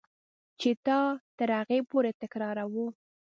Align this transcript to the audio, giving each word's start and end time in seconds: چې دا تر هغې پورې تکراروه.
چې 0.59 0.69
دا 0.87 1.01
تر 1.37 1.49
هغې 1.59 1.79
پورې 1.89 2.11
تکراروه. 2.21 2.87